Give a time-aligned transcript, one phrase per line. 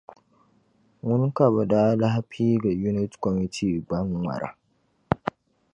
[1.05, 4.49] Ŋuni ka bɛ daa lahi piigi Unit Kɔmitii gbaŋ' ŋmara.